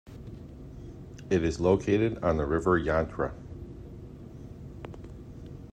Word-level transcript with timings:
It 1.29 1.43
is 1.43 1.59
located 1.59 2.23
on 2.23 2.37
the 2.37 2.45
river 2.47 2.71
Yantra. 2.79 3.35